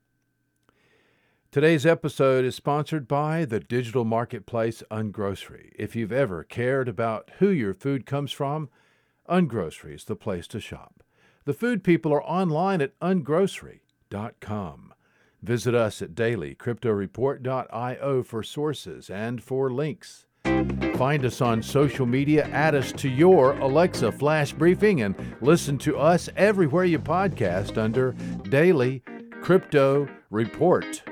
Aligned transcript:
Today's 1.52 1.86
episode 1.86 2.44
is 2.44 2.54
sponsored 2.54 3.08
by 3.08 3.44
the 3.44 3.60
digital 3.60 4.04
marketplace 4.04 4.82
Ungrocery. 4.90 5.70
If 5.78 5.96
you've 5.96 6.12
ever 6.12 6.44
cared 6.44 6.88
about 6.88 7.30
who 7.38 7.48
your 7.48 7.72
food 7.72 8.04
comes 8.04 8.32
from, 8.32 8.68
Ungrocery 9.28 9.94
is 9.94 10.04
the 10.04 10.16
place 10.16 10.46
to 10.48 10.60
shop. 10.60 11.02
The 11.46 11.54
food 11.54 11.82
people 11.82 12.12
are 12.12 12.24
online 12.24 12.82
at 12.82 12.98
ungrocery.com. 13.00 14.92
Visit 15.46 15.74
us 15.76 16.02
at 16.02 16.16
dailycryptoreport.io 16.16 18.24
for 18.24 18.42
sources 18.42 19.08
and 19.08 19.40
for 19.40 19.70
links. 19.70 20.26
Find 20.96 21.24
us 21.24 21.40
on 21.40 21.62
social 21.62 22.04
media, 22.04 22.48
add 22.48 22.74
us 22.74 22.90
to 22.94 23.08
your 23.08 23.52
Alexa 23.58 24.10
flash 24.10 24.52
briefing, 24.52 25.02
and 25.02 25.14
listen 25.40 25.78
to 25.78 25.98
us 25.98 26.28
everywhere 26.36 26.84
you 26.84 26.98
podcast 26.98 27.78
under 27.78 28.10
Daily 28.48 29.04
Crypto 29.40 30.08
Report. 30.30 31.04